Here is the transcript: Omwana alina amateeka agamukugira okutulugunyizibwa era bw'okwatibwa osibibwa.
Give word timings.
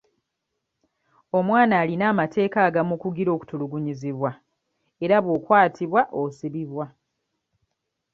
Omwana 1.37 1.73
alina 1.81 2.03
amateeka 2.13 2.57
agamukugira 2.67 3.29
okutulugunyizibwa 3.35 4.31
era 5.03 5.17
bw'okwatibwa 5.23 6.01
osibibwa. 6.21 6.85